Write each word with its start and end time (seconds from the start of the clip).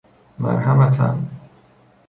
مرحمة 0.39 0.89
ً 0.89 1.25